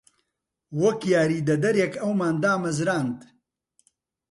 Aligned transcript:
وەک 0.81 0.99
یاریدەدەرێک 1.13 1.93
ئەومان 2.03 2.35
دامەزراند. 2.43 3.19